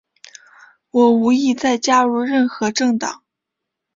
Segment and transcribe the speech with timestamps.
[0.89, 3.21] 我无意再加入任何政党。